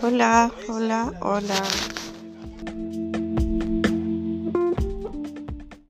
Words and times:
Hola, 0.00 0.52
hola, 0.68 1.12
hola. 1.20 1.80